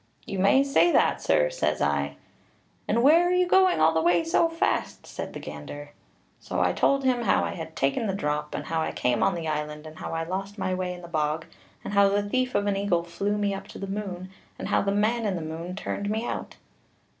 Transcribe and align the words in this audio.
'You 0.25 0.39
may 0.39 0.63
say 0.63 0.91
that, 0.91 1.21
sir,' 1.21 1.51
says 1.51 1.79
I. 1.79 2.15
'And 2.87 3.03
where 3.03 3.21
are 3.27 3.31
you 3.31 3.47
going 3.47 3.79
all 3.79 3.93
the 3.93 4.01
way 4.01 4.23
so 4.23 4.49
fast?' 4.49 5.05
said 5.05 5.33
the 5.33 5.39
gander. 5.39 5.91
So 6.39 6.59
I 6.59 6.73
told 6.73 7.03
him 7.03 7.21
how 7.25 7.43
I 7.43 7.51
had 7.53 7.75
taken 7.75 8.07
the 8.07 8.15
drop, 8.15 8.55
and 8.55 8.65
how 8.65 8.81
I 8.81 8.93
came 8.93 9.21
on 9.21 9.35
the 9.35 9.47
island, 9.47 9.85
and 9.85 9.99
how 9.99 10.11
I 10.15 10.23
lost 10.23 10.57
my 10.57 10.73
way 10.73 10.91
in 10.95 11.03
the 11.03 11.07
bog, 11.07 11.45
and 11.83 11.93
how 11.93 12.09
the 12.09 12.23
thief 12.27 12.55
of 12.55 12.65
an 12.65 12.75
eagle 12.77 13.03
flew 13.03 13.37
me 13.37 13.53
up 13.53 13.67
to 13.67 13.77
the 13.77 13.85
moon, 13.85 14.31
and 14.57 14.69
how 14.69 14.81
the 14.81 14.91
man 14.91 15.23
in 15.23 15.35
the 15.35 15.39
moon 15.39 15.75
turned 15.75 16.09
me 16.09 16.25
out. 16.25 16.55